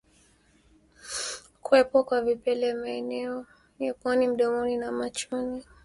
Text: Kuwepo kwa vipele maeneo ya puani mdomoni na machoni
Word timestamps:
Kuwepo 1.63 2.03
kwa 2.03 2.21
vipele 2.21 2.73
maeneo 2.73 3.45
ya 3.79 3.93
puani 3.93 4.27
mdomoni 4.27 4.77
na 4.77 4.91
machoni 4.91 5.63